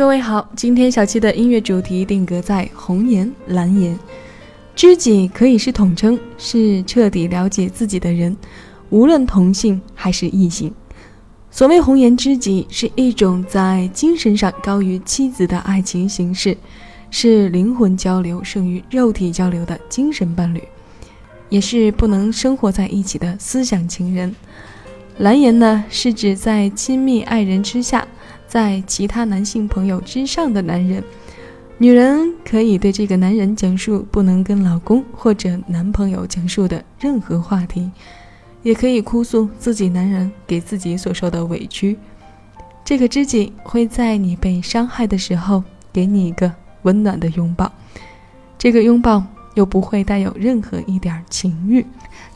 [0.00, 3.94] 各位好，今天小七的音乐主题定格在红颜蓝颜。
[4.74, 8.34] 知己可以是统称，是彻底了解自己的人，
[8.88, 10.72] 无论同性还是异性。
[11.50, 16.56] 所谓红颜知己，是一种在精神上高于妻子的爱情形式，
[17.10, 20.62] 是灵魂交流胜于肉体交流的精神伴侣，
[21.50, 24.34] 也是不能生活在一起的思想情人。
[25.18, 28.08] 蓝颜呢，是指在亲密爱人之下。
[28.50, 31.04] 在其他男性朋友之上的男人，
[31.78, 37.88] 女人可以对这个男人讲述不能跟老公或者男朋友讲述的任何话题，
[38.64, 41.96] 也可以哭诉自己男人给自己所受的委屈。
[42.84, 47.70] 这个知己会在你被伤害的时候给你一个温暖的拥抱，
[48.58, 49.24] 这个拥抱
[49.54, 51.86] 又不会带有任何一点情欲。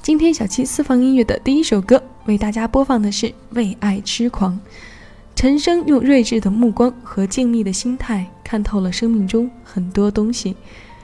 [0.00, 4.52] 今天小七私房音乐的第一首歌为大家播放的是《为爱痴狂》。
[5.45, 10.56] 陈升用睿智的目光和静谧的心态看透了生命中很多东西，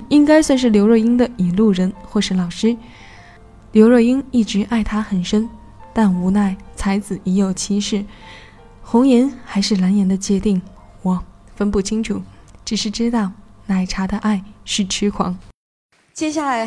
[0.09, 2.75] 应该算是刘若英的引路人或是老师。
[3.73, 5.47] 刘若英一直爱他很深，
[5.93, 8.03] 但无奈才子已有妻室，
[8.81, 10.63] 红颜还是蓝颜的界定
[11.03, 11.23] 我
[11.55, 12.23] 分不清楚，
[12.65, 13.31] 只是知道
[13.67, 15.39] 奶茶的爱是痴狂。
[16.15, 16.67] 接下来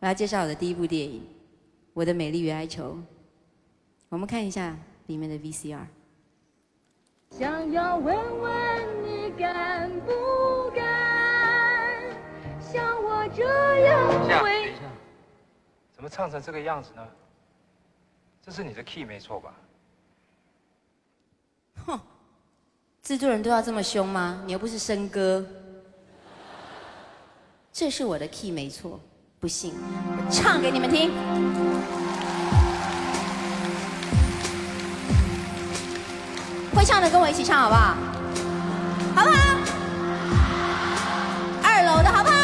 [0.00, 1.20] 我要介绍我的第一部电影
[1.92, 2.94] 《我的美丽与哀愁》，
[4.08, 4.74] 我们看一下
[5.08, 5.97] 里面的 VCR。
[7.30, 10.82] 想要问问你敢不敢
[12.60, 13.44] 像我这
[13.84, 13.98] 样？
[15.92, 17.06] 怎么唱成这个样子呢？
[18.40, 19.54] 这是你的 key 没错吧？
[21.86, 22.00] 哼，
[23.02, 24.42] 制作人都要这么凶吗？
[24.46, 25.44] 你又不是笙哥。
[27.72, 28.98] 这是我的 key 没错，
[29.38, 31.10] 不信我唱给你们听。
[36.88, 37.94] 唱的跟我一起唱好不好？
[39.14, 39.36] 好不好？
[41.62, 42.34] 二楼的好不好？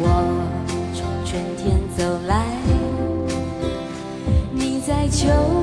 [0.00, 0.04] 我
[0.92, 2.44] 从春天走来，
[4.50, 5.53] 你在秋。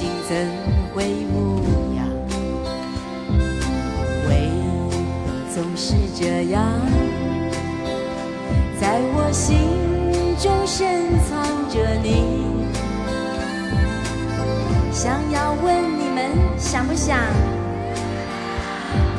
[0.00, 0.34] 心情怎
[0.94, 1.60] 会无
[1.94, 2.08] 恙？
[4.30, 4.48] 为
[4.88, 4.96] 何
[5.54, 6.64] 总是这样，
[8.80, 9.58] 在我心
[10.38, 12.64] 中深藏着你？
[14.90, 17.18] 想要问你们想不想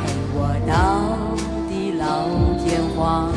[0.01, 0.73] 陪我到
[1.69, 2.27] 地老
[2.57, 3.29] 天荒？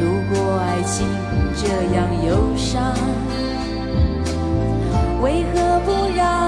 [0.00, 0.02] 如
[0.34, 1.06] 果爱情
[1.54, 2.96] 这样忧伤。
[5.20, 6.45] 为何不让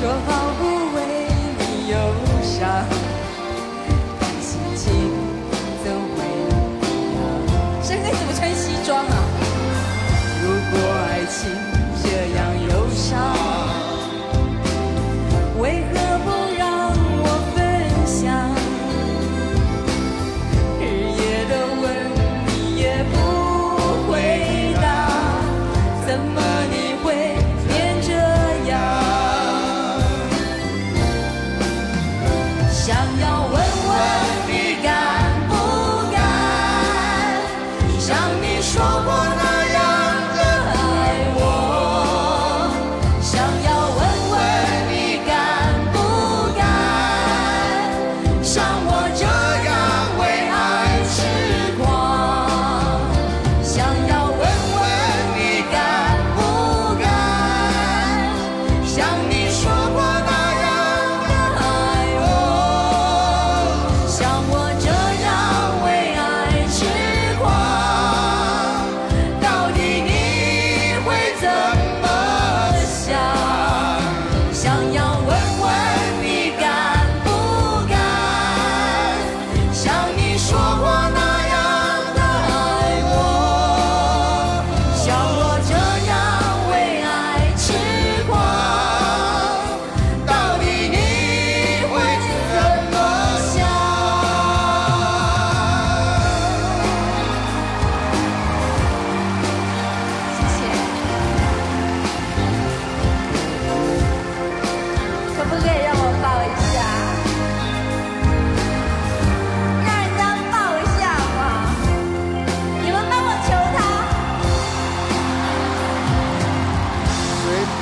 [0.00, 1.96] 说好不为你忧
[2.42, 2.89] 伤。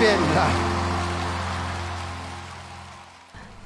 [0.09, 0.51] 遍了。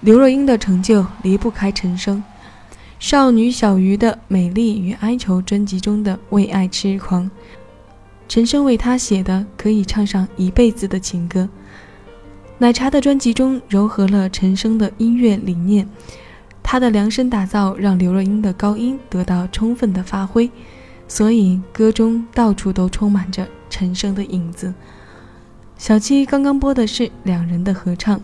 [0.01, 2.23] 刘若英的成就离不开陈升，
[2.99, 7.25] 《少女小鱼的美丽与哀愁》专辑中的《为爱痴狂》，
[8.29, 11.49] 陈升为她写的可以唱上一辈子的情歌。
[12.59, 15.89] 奶茶的专辑中糅合了陈升的音乐理念，
[16.61, 20.51] 他的量身打造让刘若英的高音得到充分的发挥，
[21.07, 24.73] 所以歌中到处都充满着陈升的影子。
[25.83, 28.21] 小七刚刚播的是两人的合唱，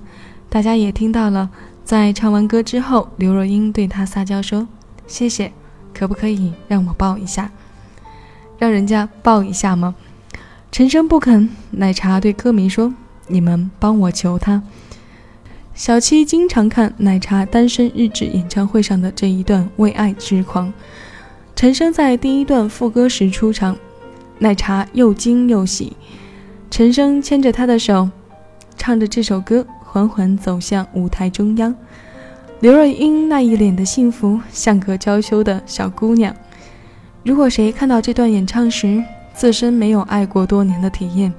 [0.49, 1.50] 大家也听到了。
[1.82, 4.69] 在唱完歌之后，刘若英对他撒娇说
[5.08, 5.50] ：“谢谢，
[5.93, 7.50] 可不可以让我抱一下？
[8.60, 9.96] 让人家抱一下吗？”
[10.70, 11.50] 陈升不肯。
[11.72, 12.94] 奶茶对歌迷说。
[13.26, 14.62] 你们帮我求他。
[15.75, 20.69] 小七经常看奶茶单身日志演唱会上的这一段《为爱痴狂》，
[21.56, 23.76] 陈升在第一段副歌时出场，
[24.38, 25.96] 奶茶又惊又喜。
[26.70, 28.09] 陈升牵着她的手，
[28.76, 31.75] 唱着这首歌，缓缓走向舞台中央。
[32.61, 36.35] 刘若英那一脸的幸福，像个娇羞的小姑娘。
[37.25, 41.32] 如果谁看到这段演唱时，自身没有爱过多年的体验，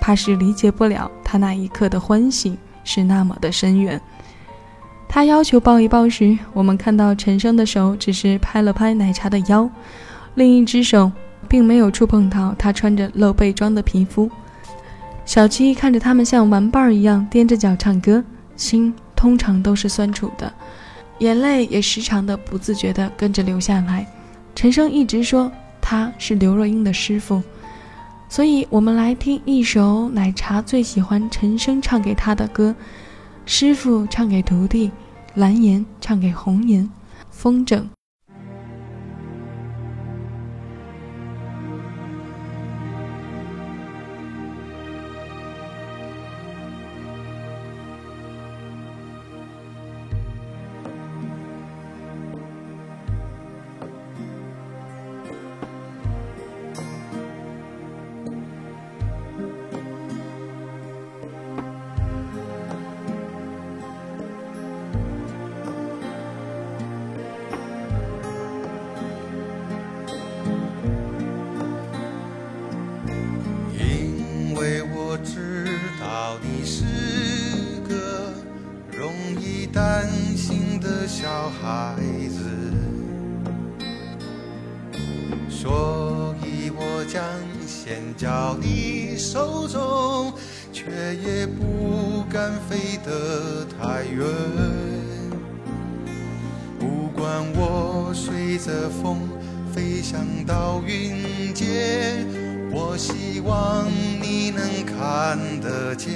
[0.00, 1.10] 怕是理解不了。
[1.22, 4.00] 他那一刻的欢喜是那么的深远。
[5.08, 9.68] 他要求抱一抱时，我们看到陈升的手只是拍了拍奶茶的腰，
[10.34, 11.10] 另一只手
[11.48, 14.30] 并没有触碰到他穿着露背装的皮肤。
[15.24, 18.22] 小七看着他们像玩伴儿一样踮着脚唱歌，
[18.56, 20.52] 心通常都是酸楚的，
[21.18, 24.06] 眼泪也时常的不自觉的跟着流下来。
[24.54, 25.50] 陈升一直说
[25.80, 27.42] 他是刘若英的师傅。
[28.28, 32.74] 所以，我们来听一首奶茶最喜欢陈升唱给他的歌，
[33.46, 34.90] 师傅唱给徒弟，
[35.34, 36.88] 蓝颜唱给红颜，
[37.30, 37.84] 风筝。
[98.14, 99.18] 随着风
[99.74, 102.24] 飞翔到云间，
[102.70, 103.86] 我希望
[104.22, 106.12] 你能看得见。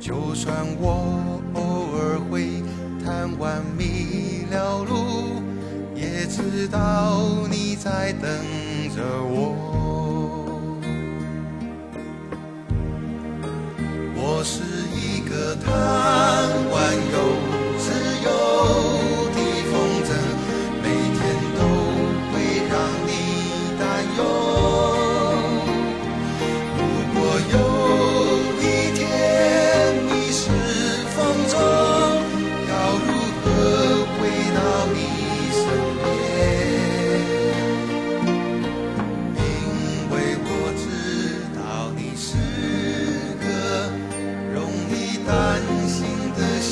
[0.00, 1.60] 就算我偶
[1.98, 2.62] 尔会
[3.04, 5.42] 贪玩迷了路，
[5.94, 8.30] 也知道你在等。
[8.96, 9.54] 着我，
[14.16, 14.62] 我是
[14.96, 15.68] 一个贪
[16.70, 16.74] 玩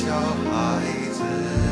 [0.07, 0.13] 小
[0.49, 1.66] 孩子。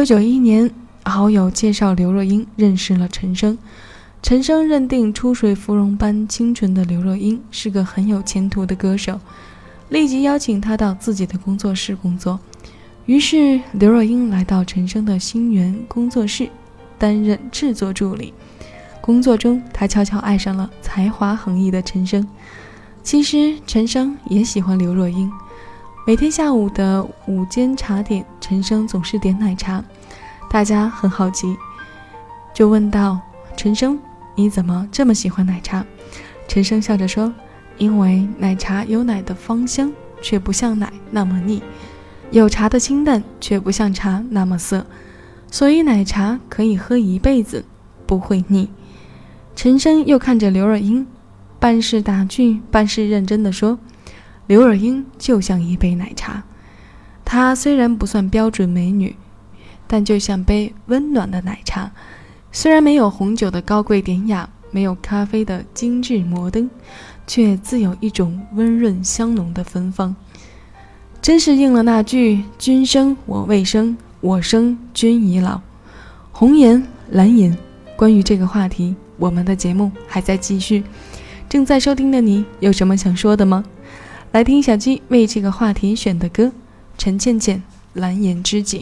[0.00, 0.70] 九九一年，
[1.04, 3.58] 好友介绍刘若英认识了陈升，
[4.22, 9.20] 陈升认定出水芙蓉般清纯的刘若英是个很有前途的歌手，
[9.90, 12.40] 立即邀请她到自己的工作室工作。
[13.04, 16.48] 于是，刘若英来到陈升的星源工作室，
[16.98, 18.32] 担任制作助理。
[19.02, 22.26] 工作中，她悄悄爱上了才华横溢的陈升。
[23.02, 25.30] 其实，陈升也喜欢刘若英。
[26.10, 29.80] 每天下午的午间茶点，陈升总是点奶茶，
[30.50, 31.56] 大家很好奇，
[32.52, 33.20] 就问道
[33.56, 33.96] ：“陈升，
[34.34, 35.86] 你怎么这么喜欢奶茶？”
[36.50, 37.32] 陈升笑着说
[37.78, 41.60] ：“因为奶茶有奶的芳香，却不像奶那么腻；
[42.32, 44.84] 有茶的清淡，却不像茶那么涩，
[45.48, 47.64] 所以奶茶可以喝一辈子，
[48.04, 48.68] 不会腻。”
[49.54, 51.06] 陈升又看着刘若英。
[51.60, 53.78] 半是打趣，半是认真的说
[54.50, 56.42] ：“刘若英就像一杯奶茶，
[57.24, 59.14] 她虽然不算标准美女，
[59.86, 61.92] 但就像杯温暖的奶茶。
[62.50, 66.68] 虽然没有红酒的高贵典雅，没有咖啡的精致摩登，
[67.28, 70.16] 却自有一种温润香浓的芬芳。
[71.22, 75.60] 真是应了那句‘君生我未生，我生君已老’。
[76.32, 77.56] 红颜蓝颜，
[77.94, 80.82] 关于这个话题，我们的节目还在继续。”
[81.48, 83.64] 正在收听的你有什么想说的吗？
[84.32, 86.52] 来听小鸡为这个话题选的歌，
[86.96, 87.58] 陈倩倩
[87.94, 88.78] 《蓝颜知己》。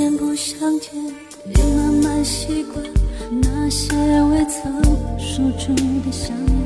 [0.00, 0.90] 见不相见，
[1.44, 2.82] 已慢慢习惯
[3.42, 4.82] 那些未曾
[5.18, 6.56] 说出的想念。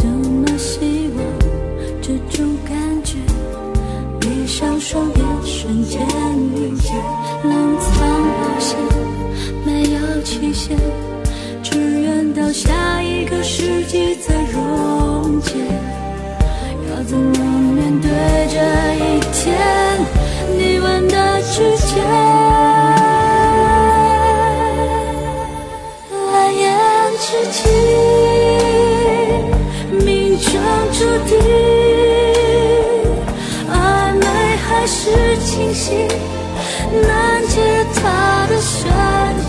[0.00, 1.24] 多么希望
[2.02, 2.74] 这种感
[3.04, 3.18] 觉，
[4.18, 6.00] 闭上双眼，瞬间
[6.36, 6.92] 凝结，
[7.44, 7.94] 冷藏
[8.40, 8.76] 保鲜，
[9.64, 10.76] 没有期限，
[11.62, 15.52] 只愿到下一个世纪再溶解。
[16.90, 17.38] 要怎么
[17.76, 18.10] 面对
[18.50, 18.58] 这
[18.96, 19.56] 一天？
[20.58, 22.31] 你问的指尖。
[37.00, 38.90] 难解他的神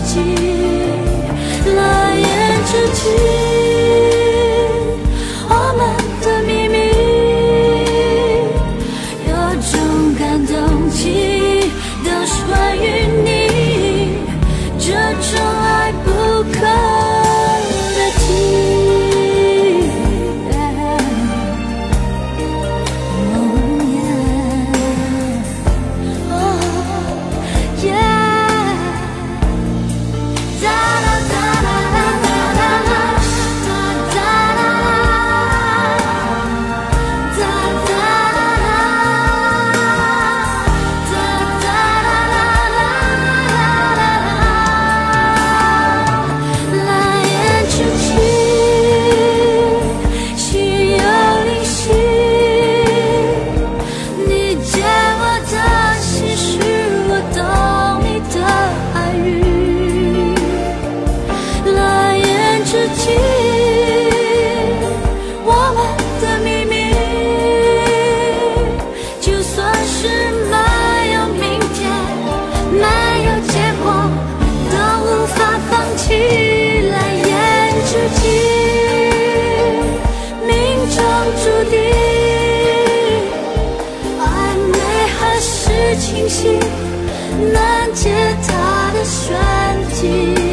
[0.06, 0.53] 迹。
[87.52, 88.10] 难解
[88.46, 89.36] 他的玄
[89.90, 90.43] 机。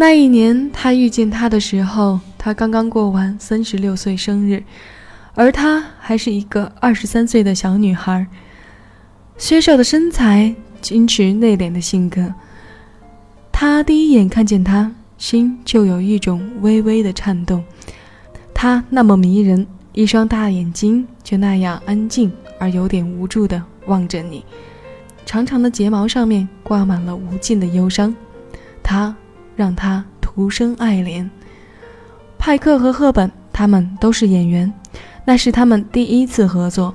[0.00, 4.64] 那一年，他遇见他的时候，他刚刚过完三十六岁生日，
[5.34, 8.26] 而她还是一个二十三岁的小女孩。
[9.36, 12.32] 削瘦的身材，矜持内敛的性格。
[13.52, 17.62] 他第一眼看见她，心就有一种微微的颤动。
[18.54, 24.46] 她那么迷人，一双大眼睛就那样安静而有点无助地望着你，
[25.26, 28.16] 长长的睫毛上面挂满了无尽的忧伤。
[28.82, 29.14] 他。
[29.60, 31.28] 让他徒生爱怜。
[32.38, 34.72] 派克和赫本，他们都是演员，
[35.26, 36.94] 那是他们第一次合作，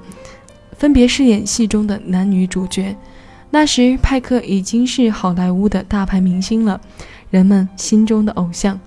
[0.75, 2.95] 分别饰演戏中的男女主角。
[3.51, 6.81] 那时，派克已经是好莱坞的大牌明星了，
[7.29, 8.79] 人们心中的偶像。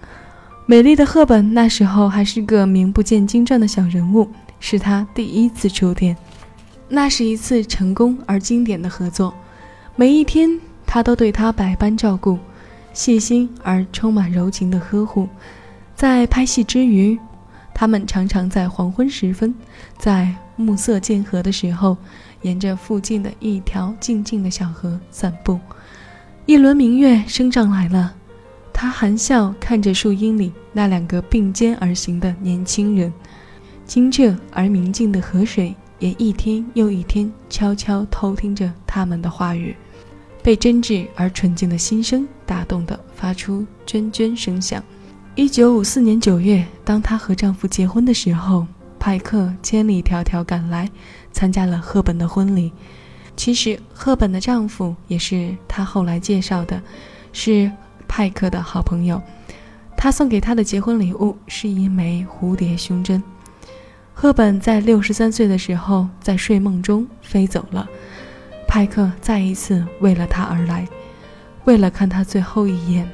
[0.67, 6.17] 美丽的赫本那时候还是个名不见经传的小人物，是他第一次出电。
[6.89, 9.33] 那是一次成功而经典的合作，
[9.95, 12.41] 每一天他都对她百般照顾。
[12.93, 15.29] 细心而充满柔情的呵护，
[15.95, 17.19] 在拍戏之余，
[17.75, 19.55] 他们常常在黄昏时分，
[19.99, 21.97] 在暮色渐合的时候，
[22.43, 25.59] 沿着附近的一条静静的小河散步。
[26.47, 28.15] 一轮明月升上来了，
[28.73, 33.13] 他含笑看着树荫里那两个并肩而行的年轻人，
[33.87, 39.77] 清澈而明净的河水也一天又一天悄悄偷听着他们的话语。
[40.49, 44.83] 被真挚而纯净的心声打动的，发出涓涓声响。
[45.35, 48.67] 一九五四年九月，当她和丈夫结婚的时候，
[48.99, 50.91] 派克千里迢迢赶来，
[51.33, 52.73] 参加了赫本的婚礼。
[53.37, 56.81] 其实，赫本的丈夫也是她后来介绍的，
[57.31, 57.71] 是
[58.09, 59.21] 派克的好朋友。
[59.99, 63.23] 他送给她的结婚礼物是一枚蝴蝶胸针。
[64.15, 67.87] 赫本在六十三岁的时候，在睡梦中飞走了。
[68.79, 70.87] 派克再一次为了她而来，
[71.65, 73.11] 为了看她最后一眼，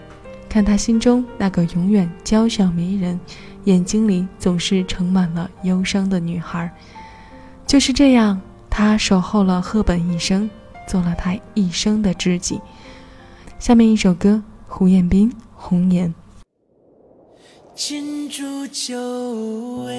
[0.46, 3.18] 看她心中那个永远娇小迷人、
[3.64, 6.70] 眼睛里总是盛满了忧伤的女孩。
[7.66, 10.50] 就是这样，他守候了赫本一生，
[10.86, 12.60] 做了他一生的知己。
[13.58, 16.10] 下面一首歌，胡彦斌《红颜》。
[17.74, 19.00] 金烛酒
[19.86, 19.94] 味，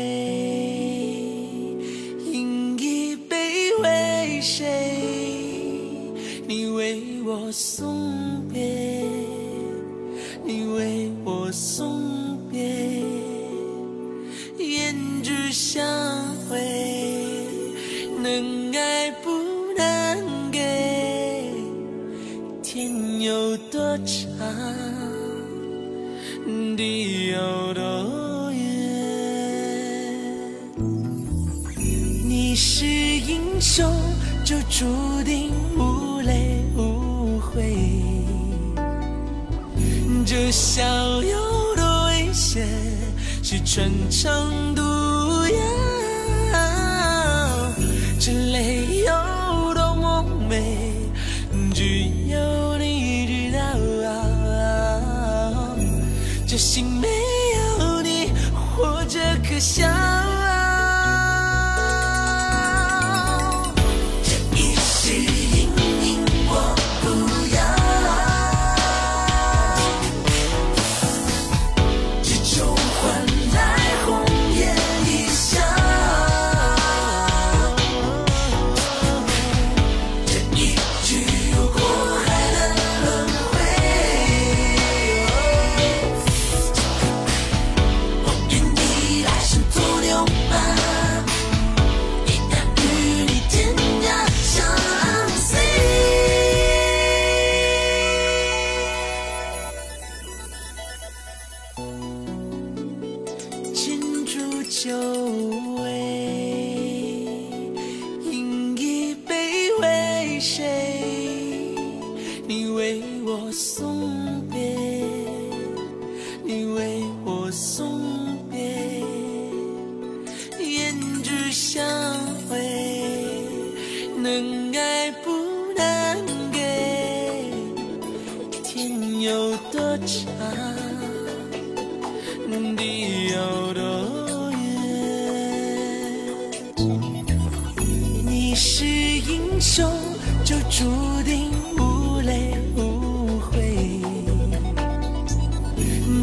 [2.31, 5.14] 饮一杯为谁？
[6.47, 8.61] 你为我送别，
[10.43, 12.61] 你为我送别，
[14.59, 15.83] 胭脂相
[16.47, 16.59] 会，
[18.21, 19.31] 能爱不
[19.75, 21.51] 能给，
[22.61, 24.15] 天有多长，
[26.77, 28.61] 地有多远，
[32.23, 33.91] 你是英雄，
[34.45, 34.85] 就注
[35.23, 35.94] 定无。
[40.25, 40.81] 这笑
[41.21, 42.67] 有多危险
[43.43, 45.94] 是穿肠毒药，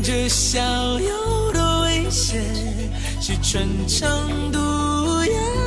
[0.01, 0.61] 这笑
[1.01, 2.41] 有多危险，
[3.21, 4.09] 是穿肠
[4.53, 5.62] 毒药。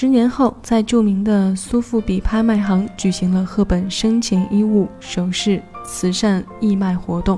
[0.00, 7.36] 十年后，在著名的苏富比拍卖行举行了赫本生前衣物首饰慈善义卖活动。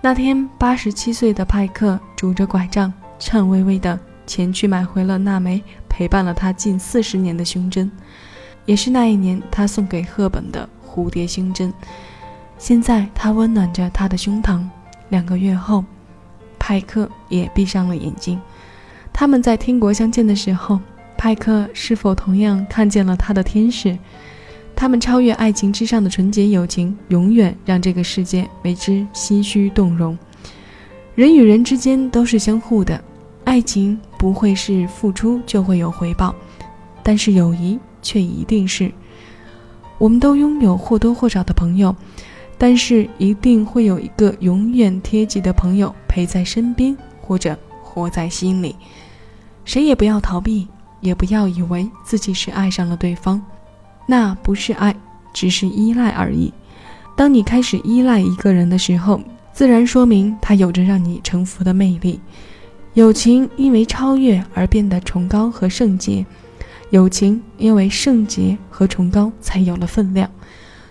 [0.00, 7.92] 那天，八十七岁的派克拄着拐杖，颤巍巍地前去买回了那枚陪伴了他近四十年的胸针，
[8.64, 11.70] 也是那一年他送给赫本的蝴蝶胸针。
[12.56, 14.66] 现在，它温暖着他的胸膛。
[15.10, 15.84] 两个月后，
[16.58, 18.40] 派克也闭上了眼睛。
[19.12, 20.80] 他们在天国相见的时候，
[21.18, 23.98] 派克是否同样看见了他的天使？
[24.76, 30.16] 他们超越爱情之上的纯洁友情，永远让这个世界为之唏嘘动容。
[31.16, 33.02] 人与人之间都是相互的，
[33.42, 36.32] 爱情不会是付出就会有回报，
[37.02, 38.92] 但是友谊却一定是。
[39.98, 41.92] 我们都拥有或多或少的朋友，
[42.56, 48.76] 但是一定会有一个永远贴己的朋友陪在身边，或者活在心里。
[49.64, 50.68] 谁也不要逃避，
[51.00, 53.40] 也不要以为自己是爱上了对方，
[54.06, 54.94] 那不是爱，
[55.32, 56.52] 只是依赖而已。
[57.16, 59.20] 当你开始依赖一个人的时候，
[59.52, 62.20] 自然说明他有着让你臣服的魅力。
[62.94, 66.24] 友情因为超越而变得崇高和圣洁，
[66.90, 70.28] 友情因为圣洁和崇高才有了分量。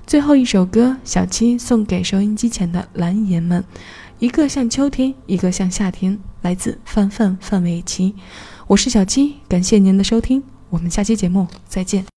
[0.05, 3.61] 最后一首歌，小七送给收音机前的蓝颜们，
[4.19, 8.15] 一个像秋天，一个像夏天，来自范范范玮琪。
[8.67, 12.16] 我是小七，感谢您的收听，我们下期节目再见。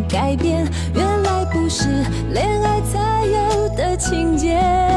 [4.11, 4.90] 情节。